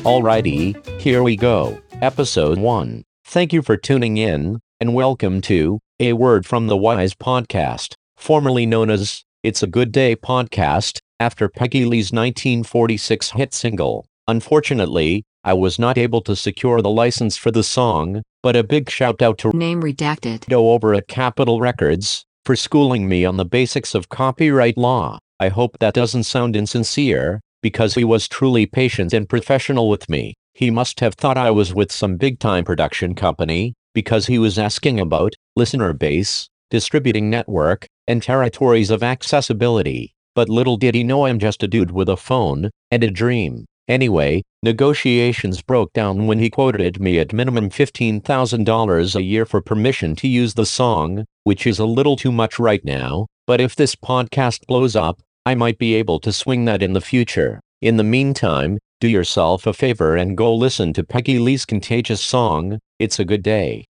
Alrighty, 0.00 0.98
here 0.98 1.22
we 1.22 1.36
go. 1.36 1.78
Episode 2.00 2.56
1. 2.56 3.04
Thank 3.26 3.52
you 3.52 3.60
for 3.60 3.76
tuning 3.76 4.16
in, 4.16 4.58
and 4.80 4.94
welcome 4.94 5.42
to 5.42 5.78
A 6.00 6.14
Word 6.14 6.46
from 6.46 6.68
the 6.68 6.76
Wise 6.76 7.12
podcast, 7.12 7.92
formerly 8.16 8.64
known 8.64 8.88
as 8.88 9.24
It's 9.42 9.62
a 9.62 9.66
Good 9.66 9.92
Day 9.92 10.16
podcast, 10.16 11.00
after 11.20 11.50
Peggy 11.50 11.84
Lee's 11.84 12.12
1946 12.12 13.32
hit 13.32 13.52
single. 13.52 14.06
Unfortunately, 14.26 15.22
I 15.44 15.52
was 15.52 15.78
not 15.78 15.98
able 15.98 16.22
to 16.22 16.34
secure 16.34 16.80
the 16.80 16.88
license 16.88 17.36
for 17.36 17.50
the 17.50 17.62
song, 17.62 18.22
but 18.42 18.56
a 18.56 18.64
big 18.64 18.88
shout 18.88 19.20
out 19.20 19.36
to 19.38 19.50
Name 19.54 19.82
redacted. 19.82 20.50
Over 20.50 20.94
at 20.94 21.08
Capitol 21.08 21.60
Records 21.60 22.24
for 22.46 22.56
schooling 22.56 23.06
me 23.06 23.26
on 23.26 23.36
the 23.36 23.44
basics 23.44 23.94
of 23.94 24.08
copyright 24.08 24.78
law. 24.78 25.18
I 25.38 25.50
hope 25.50 25.76
that 25.80 25.92
doesn't 25.92 26.24
sound 26.24 26.56
insincere, 26.56 27.40
because 27.62 27.94
he 27.94 28.04
was 28.04 28.28
truly 28.28 28.66
patient 28.66 29.12
and 29.12 29.28
professional 29.28 29.88
with 29.88 30.08
me. 30.08 30.34
He 30.54 30.70
must 30.70 31.00
have 31.00 31.14
thought 31.14 31.38
I 31.38 31.50
was 31.50 31.74
with 31.74 31.92
some 31.92 32.16
big 32.16 32.38
time 32.38 32.64
production 32.64 33.14
company, 33.14 33.74
because 33.94 34.26
he 34.26 34.38
was 34.38 34.58
asking 34.58 35.00
about 35.00 35.34
listener 35.56 35.92
base, 35.92 36.48
distributing 36.70 37.30
network, 37.30 37.86
and 38.06 38.22
territories 38.22 38.90
of 38.90 39.02
accessibility. 39.02 40.14
But 40.34 40.48
little 40.48 40.76
did 40.76 40.94
he 40.94 41.02
know 41.02 41.26
I'm 41.26 41.38
just 41.38 41.62
a 41.62 41.68
dude 41.68 41.90
with 41.90 42.08
a 42.08 42.16
phone 42.16 42.70
and 42.90 43.02
a 43.02 43.10
dream. 43.10 43.66
Anyway, 43.88 44.42
negotiations 44.62 45.62
broke 45.62 45.92
down 45.92 46.28
when 46.28 46.38
he 46.38 46.48
quoted 46.48 47.00
me 47.00 47.18
at 47.18 47.32
minimum 47.32 47.68
$15,000 47.68 49.14
a 49.16 49.22
year 49.22 49.44
for 49.44 49.60
permission 49.60 50.14
to 50.14 50.28
use 50.28 50.54
the 50.54 50.64
song, 50.64 51.24
which 51.42 51.66
is 51.66 51.80
a 51.80 51.84
little 51.84 52.14
too 52.14 52.30
much 52.30 52.60
right 52.60 52.84
now, 52.84 53.26
but 53.48 53.60
if 53.60 53.74
this 53.74 53.96
podcast 53.96 54.64
blows 54.68 54.94
up, 54.94 55.20
I 55.46 55.54
might 55.54 55.78
be 55.78 55.94
able 55.94 56.20
to 56.20 56.32
swing 56.32 56.66
that 56.66 56.82
in 56.82 56.92
the 56.92 57.00
future. 57.00 57.60
In 57.80 57.96
the 57.96 58.04
meantime, 58.04 58.78
do 59.00 59.08
yourself 59.08 59.66
a 59.66 59.72
favor 59.72 60.14
and 60.14 60.36
go 60.36 60.54
listen 60.54 60.92
to 60.92 61.02
Peggy 61.02 61.38
Lee's 61.38 61.64
contagious 61.64 62.20
song, 62.20 62.78
It's 62.98 63.18
a 63.18 63.24
Good 63.24 63.42
Day. 63.42 63.86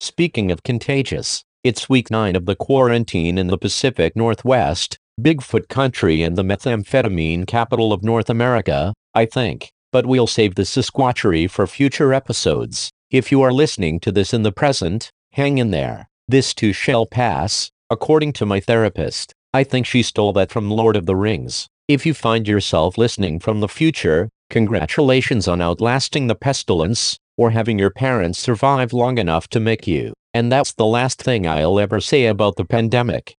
Speaking 0.00 0.50
of 0.50 0.64
contagious, 0.64 1.44
it's 1.62 1.88
week 1.88 2.10
9 2.10 2.34
of 2.34 2.46
the 2.46 2.56
quarantine 2.56 3.38
in 3.38 3.46
the 3.46 3.56
Pacific 3.56 4.16
Northwest, 4.16 4.98
Bigfoot 5.20 5.68
country 5.68 6.22
and 6.22 6.36
the 6.36 6.42
methamphetamine 6.42 7.46
capital 7.46 7.92
of 7.92 8.02
North 8.02 8.28
America, 8.28 8.92
I 9.14 9.26
think, 9.26 9.70
but 9.92 10.04
we'll 10.04 10.26
save 10.26 10.56
the 10.56 10.64
Sasquatchery 10.64 11.46
for 11.46 11.68
future 11.68 12.12
episodes. 12.12 12.90
If 13.08 13.30
you 13.30 13.40
are 13.42 13.52
listening 13.52 14.00
to 14.00 14.10
this 14.10 14.34
in 14.34 14.42
the 14.42 14.50
present, 14.50 15.10
hang 15.34 15.58
in 15.58 15.70
there. 15.70 16.08
This 16.26 16.52
too 16.52 16.72
shall 16.72 17.06
pass, 17.06 17.70
according 17.88 18.32
to 18.34 18.46
my 18.46 18.58
therapist. 18.58 19.32
I 19.54 19.62
think 19.62 19.86
she 19.86 20.02
stole 20.02 20.32
that 20.32 20.50
from 20.50 20.68
Lord 20.68 20.96
of 20.96 21.06
the 21.06 21.14
Rings. 21.14 21.68
If 21.86 22.04
you 22.04 22.12
find 22.12 22.48
yourself 22.48 22.98
listening 22.98 23.38
from 23.38 23.60
the 23.60 23.68
future, 23.68 24.28
congratulations 24.50 25.46
on 25.46 25.60
outlasting 25.60 26.26
the 26.26 26.34
pestilence, 26.34 27.18
or 27.36 27.52
having 27.52 27.78
your 27.78 27.90
parents 27.90 28.40
survive 28.40 28.92
long 28.92 29.16
enough 29.16 29.46
to 29.50 29.60
make 29.60 29.86
you. 29.86 30.12
And 30.34 30.50
that's 30.50 30.72
the 30.72 30.84
last 30.84 31.22
thing 31.22 31.46
I'll 31.46 31.78
ever 31.78 32.00
say 32.00 32.26
about 32.26 32.56
the 32.56 32.64
pandemic. 32.64 33.36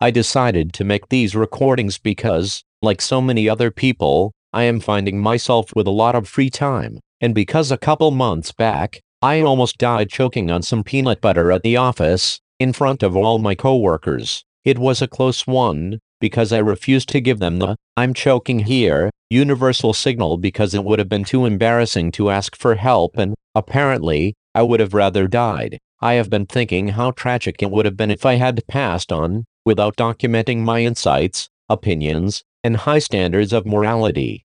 I 0.00 0.10
decided 0.10 0.72
to 0.72 0.84
make 0.84 1.10
these 1.10 1.36
recordings 1.36 1.96
because, 1.98 2.64
like 2.82 3.00
so 3.00 3.20
many 3.20 3.48
other 3.48 3.70
people, 3.70 4.32
I 4.52 4.64
am 4.64 4.80
finding 4.80 5.20
myself 5.20 5.72
with 5.76 5.86
a 5.86 5.92
lot 5.92 6.16
of 6.16 6.28
free 6.28 6.50
time, 6.50 6.98
and 7.20 7.36
because 7.36 7.70
a 7.70 7.78
couple 7.78 8.10
months 8.10 8.50
back, 8.50 9.00
I 9.22 9.42
almost 9.42 9.78
died 9.78 10.10
choking 10.10 10.50
on 10.50 10.62
some 10.62 10.82
peanut 10.82 11.20
butter 11.20 11.52
at 11.52 11.62
the 11.62 11.76
office, 11.76 12.40
in 12.58 12.72
front 12.72 13.04
of 13.04 13.16
all 13.16 13.38
my 13.38 13.54
coworkers. 13.54 14.44
It 14.68 14.78
was 14.78 15.00
a 15.00 15.08
close 15.08 15.46
one, 15.46 15.98
because 16.20 16.52
I 16.52 16.58
refused 16.58 17.08
to 17.08 17.22
give 17.22 17.38
them 17.38 17.58
the, 17.58 17.76
I'm 17.96 18.12
choking 18.12 18.58
here, 18.58 19.08
universal 19.30 19.94
signal 19.94 20.36
because 20.36 20.74
it 20.74 20.84
would 20.84 20.98
have 20.98 21.08
been 21.08 21.24
too 21.24 21.46
embarrassing 21.46 22.12
to 22.12 22.28
ask 22.28 22.54
for 22.54 22.74
help 22.74 23.16
and, 23.16 23.34
apparently, 23.54 24.34
I 24.54 24.60
would 24.64 24.80
have 24.80 24.92
rather 24.92 25.26
died. 25.26 25.78
I 26.02 26.12
have 26.20 26.28
been 26.28 26.44
thinking 26.44 26.88
how 26.88 27.12
tragic 27.12 27.62
it 27.62 27.70
would 27.70 27.86
have 27.86 27.96
been 27.96 28.10
if 28.10 28.26
I 28.26 28.34
had 28.34 28.66
passed 28.66 29.10
on, 29.10 29.46
without 29.64 29.96
documenting 29.96 30.58
my 30.58 30.80
insights, 30.80 31.48
opinions, 31.70 32.42
and 32.62 32.76
high 32.76 32.98
standards 32.98 33.54
of 33.54 33.64
morality. 33.64 34.44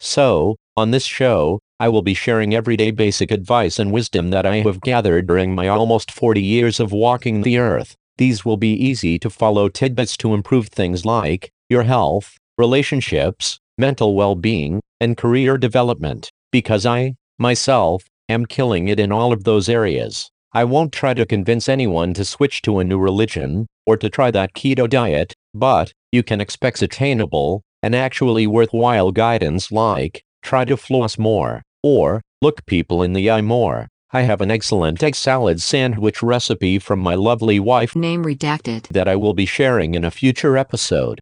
So, 0.00 0.56
on 0.78 0.92
this 0.92 1.04
show, 1.04 1.60
I 1.78 1.90
will 1.90 2.00
be 2.00 2.14
sharing 2.14 2.54
everyday 2.54 2.90
basic 2.90 3.30
advice 3.30 3.78
and 3.78 3.92
wisdom 3.92 4.30
that 4.30 4.46
I 4.46 4.60
have 4.60 4.80
gathered 4.80 5.26
during 5.26 5.54
my 5.54 5.68
almost 5.68 6.10
40 6.10 6.40
years 6.40 6.80
of 6.80 6.90
walking 6.90 7.42
the 7.42 7.58
earth. 7.58 7.96
These 8.16 8.44
will 8.44 8.56
be 8.56 8.72
easy 8.72 9.18
to 9.18 9.30
follow 9.30 9.68
tidbits 9.68 10.16
to 10.18 10.34
improve 10.34 10.68
things 10.68 11.04
like 11.04 11.50
your 11.68 11.82
health, 11.82 12.36
relationships, 12.56 13.58
mental 13.76 14.14
well 14.14 14.34
being, 14.34 14.80
and 15.00 15.16
career 15.16 15.58
development, 15.58 16.30
because 16.52 16.86
I, 16.86 17.14
myself, 17.38 18.04
am 18.28 18.46
killing 18.46 18.88
it 18.88 19.00
in 19.00 19.10
all 19.10 19.32
of 19.32 19.44
those 19.44 19.68
areas. 19.68 20.30
I 20.52 20.64
won't 20.64 20.92
try 20.92 21.14
to 21.14 21.26
convince 21.26 21.68
anyone 21.68 22.14
to 22.14 22.24
switch 22.24 22.62
to 22.62 22.78
a 22.78 22.84
new 22.84 22.98
religion, 22.98 23.66
or 23.86 23.96
to 23.96 24.08
try 24.08 24.30
that 24.30 24.54
keto 24.54 24.88
diet, 24.88 25.34
but 25.52 25.92
you 26.12 26.22
can 26.22 26.40
expect 26.40 26.80
attainable 26.80 27.62
and 27.82 27.94
actually 27.94 28.46
worthwhile 28.46 29.10
guidance 29.10 29.72
like 29.72 30.22
try 30.42 30.64
to 30.64 30.76
floss 30.76 31.18
more, 31.18 31.62
or 31.82 32.22
look 32.40 32.64
people 32.66 33.02
in 33.02 33.14
the 33.14 33.30
eye 33.30 33.40
more. 33.40 33.88
I 34.14 34.22
have 34.22 34.40
an 34.40 34.50
excellent 34.52 35.02
egg 35.02 35.16
salad 35.16 35.60
sandwich 35.60 36.22
recipe 36.22 36.78
from 36.78 37.00
my 37.00 37.16
lovely 37.16 37.58
wife 37.58 37.96
Name 37.96 38.24
redacted. 38.24 38.86
that 38.86 39.08
I 39.08 39.16
will 39.16 39.34
be 39.34 39.44
sharing 39.44 39.96
in 39.96 40.04
a 40.04 40.10
future 40.12 40.56
episode. 40.56 41.18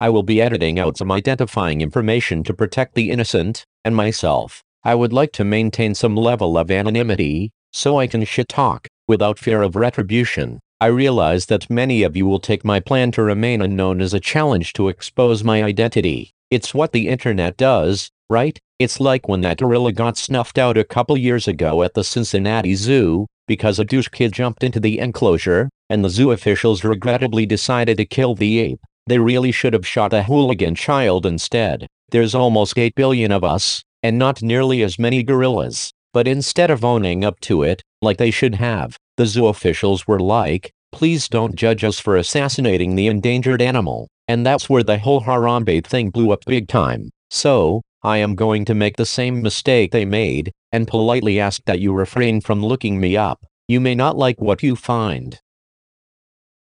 I 0.00 0.08
will 0.08 0.22
be 0.22 0.40
editing 0.40 0.78
out 0.78 0.98
some 0.98 1.10
identifying 1.10 1.80
information 1.80 2.44
to 2.44 2.54
protect 2.54 2.94
the 2.94 3.10
innocent 3.10 3.64
and 3.84 3.96
myself. 3.96 4.62
I 4.84 4.94
would 4.94 5.12
like 5.12 5.32
to 5.32 5.42
maintain 5.42 5.96
some 5.96 6.14
level 6.14 6.56
of 6.56 6.70
anonymity 6.70 7.50
so 7.72 7.98
I 7.98 8.06
can 8.06 8.24
shit 8.24 8.48
talk 8.48 8.86
without 9.08 9.40
fear 9.40 9.60
of 9.60 9.74
retribution. 9.74 10.60
I 10.80 10.86
realize 10.86 11.46
that 11.46 11.68
many 11.68 12.04
of 12.04 12.16
you 12.16 12.24
will 12.24 12.38
take 12.38 12.64
my 12.64 12.78
plan 12.78 13.10
to 13.12 13.22
remain 13.24 13.60
unknown 13.60 14.00
as 14.00 14.14
a 14.14 14.20
challenge 14.20 14.74
to 14.74 14.86
expose 14.86 15.42
my 15.42 15.64
identity. 15.64 16.30
It's 16.52 16.72
what 16.72 16.92
the 16.92 17.08
internet 17.08 17.56
does, 17.56 18.12
right? 18.34 18.58
It's 18.80 18.98
like 18.98 19.28
when 19.28 19.42
that 19.42 19.58
gorilla 19.58 19.92
got 19.92 20.18
snuffed 20.18 20.58
out 20.58 20.76
a 20.76 20.82
couple 20.82 21.16
years 21.16 21.46
ago 21.46 21.84
at 21.84 21.94
the 21.94 22.02
Cincinnati 22.02 22.74
Zoo 22.74 23.26
because 23.46 23.78
a 23.78 23.84
douche 23.84 24.08
kid 24.08 24.32
jumped 24.32 24.64
into 24.64 24.80
the 24.80 24.98
enclosure, 24.98 25.68
and 25.88 26.04
the 26.04 26.08
zoo 26.08 26.32
officials 26.32 26.82
regrettably 26.82 27.46
decided 27.46 27.96
to 27.98 28.04
kill 28.04 28.34
the 28.34 28.58
ape. 28.58 28.80
They 29.06 29.20
really 29.20 29.52
should 29.52 29.72
have 29.72 29.86
shot 29.86 30.12
a 30.12 30.24
hooligan 30.24 30.74
child 30.74 31.26
instead. 31.26 31.86
There's 32.10 32.34
almost 32.34 32.76
8 32.76 32.96
billion 32.96 33.30
of 33.30 33.44
us, 33.44 33.84
and 34.02 34.18
not 34.18 34.42
nearly 34.42 34.82
as 34.82 34.98
many 34.98 35.22
gorillas. 35.22 35.92
But 36.12 36.26
instead 36.26 36.70
of 36.70 36.84
owning 36.84 37.24
up 37.24 37.38
to 37.40 37.62
it, 37.62 37.82
like 38.02 38.18
they 38.18 38.32
should 38.32 38.56
have, 38.56 38.96
the 39.16 39.26
zoo 39.26 39.46
officials 39.46 40.08
were 40.08 40.20
like, 40.20 40.72
please 40.90 41.28
don't 41.28 41.54
judge 41.54 41.84
us 41.84 42.00
for 42.00 42.16
assassinating 42.16 42.96
the 42.96 43.06
endangered 43.06 43.62
animal. 43.62 44.08
And 44.26 44.44
that's 44.44 44.68
where 44.68 44.82
the 44.82 44.98
whole 44.98 45.22
Harambe 45.22 45.86
thing 45.86 46.10
blew 46.10 46.32
up 46.32 46.44
big 46.46 46.66
time. 46.66 47.10
So, 47.30 47.82
I 48.04 48.18
am 48.18 48.34
going 48.34 48.66
to 48.66 48.74
make 48.74 48.96
the 48.96 49.06
same 49.06 49.40
mistake 49.40 49.90
they 49.90 50.04
made, 50.04 50.52
and 50.70 50.86
politely 50.86 51.40
ask 51.40 51.64
that 51.64 51.80
you 51.80 51.94
refrain 51.94 52.42
from 52.42 52.62
looking 52.62 53.00
me 53.00 53.16
up. 53.16 53.46
You 53.66 53.80
may 53.80 53.94
not 53.94 54.18
like 54.18 54.42
what 54.42 54.62
you 54.62 54.76
find. 54.76 55.40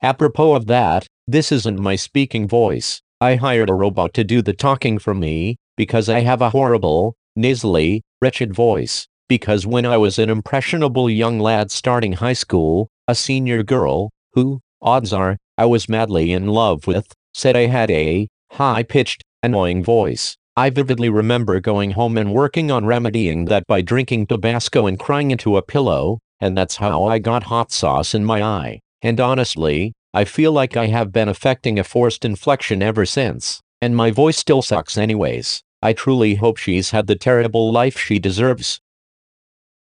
Apropos 0.01 0.55
of 0.55 0.67
that, 0.67 1.05
this 1.27 1.51
isn't 1.51 1.77
my 1.77 1.97
speaking 1.97 2.47
voice. 2.47 3.01
I 3.19 3.35
hired 3.35 3.69
a 3.69 3.73
robot 3.73 4.13
to 4.13 4.23
do 4.23 4.41
the 4.41 4.53
talking 4.53 4.97
for 4.99 5.13
me, 5.13 5.57
because 5.75 6.07
I 6.07 6.21
have 6.21 6.41
a 6.41 6.51
horrible, 6.51 7.15
nasally, 7.35 8.03
wretched 8.21 8.53
voice. 8.53 9.05
Because 9.27 9.67
when 9.67 9.85
I 9.85 9.97
was 9.97 10.19
an 10.19 10.29
impressionable 10.29 11.09
young 11.09 11.39
lad 11.39 11.71
starting 11.71 12.13
high 12.13 12.33
school, 12.33 12.87
a 13.05 13.15
senior 13.15 13.63
girl, 13.63 14.11
who, 14.31 14.61
odds 14.81 15.11
are, 15.11 15.37
I 15.57 15.65
was 15.65 15.89
madly 15.89 16.31
in 16.31 16.47
love 16.47 16.87
with, 16.87 17.11
said 17.33 17.57
I 17.57 17.65
had 17.65 17.91
a 17.91 18.29
high 18.51 18.83
pitched, 18.83 19.23
annoying 19.41 19.83
voice. 19.83 20.37
I 20.55 20.69
vividly 20.69 21.09
remember 21.09 21.59
going 21.59 21.91
home 21.91 22.15
and 22.15 22.31
working 22.31 22.69
on 22.69 22.85
remedying 22.85 23.45
that 23.45 23.65
by 23.65 23.81
drinking 23.81 24.27
Tabasco 24.27 24.85
and 24.85 24.99
crying 24.99 25.31
into 25.31 25.57
a 25.57 25.63
pillow, 25.63 26.19
and 26.39 26.55
that's 26.55 26.75
how 26.75 27.05
I 27.05 27.17
got 27.17 27.43
hot 27.43 27.71
sauce 27.71 28.13
in 28.13 28.23
my 28.23 28.43
eye. 28.43 28.79
And 29.01 29.19
honestly, 29.19 29.93
I 30.13 30.25
feel 30.25 30.51
like 30.51 30.77
I 30.77 30.87
have 30.87 31.11
been 31.11 31.27
affecting 31.27 31.79
a 31.79 31.83
forced 31.83 32.23
inflection 32.23 32.83
ever 32.83 33.03
since, 33.03 33.61
and 33.81 33.95
my 33.95 34.11
voice 34.11 34.37
still 34.37 34.61
sucks 34.61 34.95
anyways. 34.95 35.63
I 35.81 35.93
truly 35.93 36.35
hope 36.35 36.57
she's 36.57 36.91
had 36.91 37.07
the 37.07 37.15
terrible 37.15 37.71
life 37.71 37.97
she 37.97 38.19
deserves. 38.19 38.79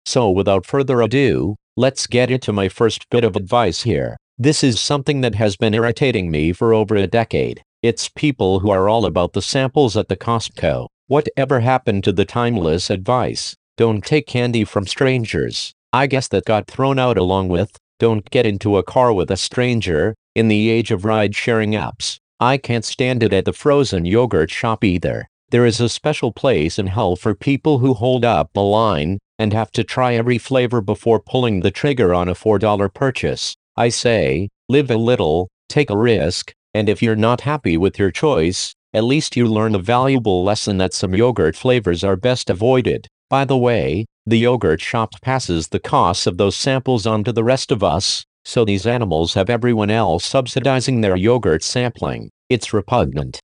So 0.05 0.29
without 0.29 0.65
further 0.65 1.01
ado, 1.01 1.55
let's 1.77 2.05
get 2.05 2.29
into 2.29 2.51
my 2.51 2.67
first 2.67 3.09
bit 3.09 3.23
of 3.23 3.37
advice 3.37 3.83
here. 3.83 4.17
This 4.37 4.61
is 4.61 4.81
something 4.81 5.21
that 5.21 5.35
has 5.35 5.55
been 5.55 5.73
irritating 5.73 6.29
me 6.29 6.51
for 6.51 6.73
over 6.73 6.97
a 6.97 7.07
decade. 7.07 7.61
It's 7.81 8.09
people 8.09 8.59
who 8.59 8.71
are 8.71 8.89
all 8.89 9.05
about 9.05 9.31
the 9.31 9.41
samples 9.41 9.95
at 9.95 10.09
the 10.09 10.17
Costco. 10.17 10.87
Whatever 11.07 11.61
happened 11.61 12.03
to 12.03 12.11
the 12.11 12.25
timeless 12.25 12.89
advice? 12.89 13.55
Don't 13.77 14.03
take 14.03 14.27
candy 14.27 14.65
from 14.65 14.85
strangers. 14.85 15.71
I 15.93 16.07
guess 16.07 16.27
that 16.27 16.43
got 16.43 16.67
thrown 16.67 16.99
out 16.99 17.17
along 17.17 17.47
with, 17.47 17.77
don't 17.97 18.29
get 18.31 18.45
into 18.45 18.75
a 18.75 18.83
car 18.83 19.13
with 19.13 19.31
a 19.31 19.37
stranger, 19.37 20.13
in 20.35 20.49
the 20.49 20.69
age 20.69 20.91
of 20.91 21.05
ride 21.05 21.37
sharing 21.37 21.71
apps. 21.71 22.17
I 22.37 22.57
can't 22.57 22.83
stand 22.83 23.23
it 23.23 23.31
at 23.31 23.45
the 23.45 23.53
frozen 23.53 24.03
yogurt 24.03 24.51
shop 24.51 24.83
either. 24.83 25.29
There 25.49 25.65
is 25.65 25.79
a 25.79 25.87
special 25.87 26.33
place 26.33 26.79
in 26.79 26.87
hell 26.87 27.15
for 27.15 27.33
people 27.33 27.79
who 27.79 27.93
hold 27.93 28.25
up 28.25 28.49
the 28.53 28.61
line 28.61 29.19
and 29.37 29.53
have 29.53 29.71
to 29.71 29.85
try 29.85 30.15
every 30.15 30.37
flavor 30.37 30.81
before 30.81 31.21
pulling 31.21 31.61
the 31.61 31.71
trigger 31.71 32.13
on 32.13 32.27
a 32.27 32.35
$4 32.35 32.93
purchase. 32.93 33.55
I 33.77 33.87
say, 33.87 34.49
live 34.67 34.91
a 34.91 34.97
little, 34.97 35.47
take 35.69 35.89
a 35.89 35.97
risk, 35.97 36.51
and 36.73 36.89
if 36.89 37.01
you're 37.01 37.15
not 37.15 37.41
happy 37.41 37.77
with 37.77 37.97
your 37.97 38.11
choice, 38.11 38.73
at 38.93 39.03
least 39.03 39.35
you 39.35 39.45
learn 39.45 39.75
a 39.75 39.79
valuable 39.79 40.43
lesson 40.43 40.77
that 40.77 40.93
some 40.93 41.13
yogurt 41.13 41.55
flavors 41.55 42.03
are 42.03 42.15
best 42.15 42.49
avoided. 42.49 43.07
By 43.29 43.45
the 43.45 43.57
way, 43.57 44.05
the 44.25 44.39
yogurt 44.39 44.81
shop 44.81 45.13
passes 45.21 45.67
the 45.67 45.79
costs 45.79 46.27
of 46.27 46.37
those 46.37 46.55
samples 46.55 47.05
on 47.05 47.23
to 47.23 47.31
the 47.31 47.43
rest 47.43 47.71
of 47.71 47.83
us, 47.83 48.25
so 48.45 48.65
these 48.65 48.87
animals 48.87 49.33
have 49.35 49.49
everyone 49.49 49.91
else 49.91 50.25
subsidizing 50.25 51.01
their 51.01 51.15
yogurt 51.15 51.63
sampling. 51.63 52.29
It's 52.49 52.73
repugnant. 52.73 53.39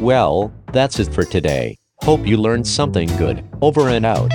Well, 0.00 0.52
that's 0.72 0.98
it 0.98 1.12
for 1.12 1.24
today. 1.24 1.76
Hope 2.02 2.26
you 2.26 2.36
learned 2.36 2.66
something 2.66 3.08
good. 3.16 3.44
Over 3.62 3.88
and 3.88 4.04
out. 4.04 4.32